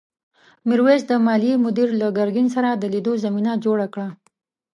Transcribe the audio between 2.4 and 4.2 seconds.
سره د لیدو زمینه جوړه کړه.